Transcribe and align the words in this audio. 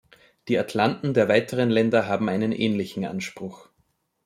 Die 0.47 0.57
Atlanten 0.57 1.13
der 1.13 1.27
weiteren 1.29 1.69
Länder 1.69 2.07
haben 2.07 2.27
einen 2.27 2.53
ähnlichen 2.53 3.05
Anspruch. 3.05 3.69